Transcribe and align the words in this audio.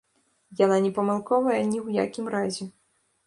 Яна 0.61 0.77
не 0.85 0.89
памылковая 0.95 1.59
ні 1.73 1.77
ў 1.85 2.05
якім 2.05 2.31
разе. 2.37 2.65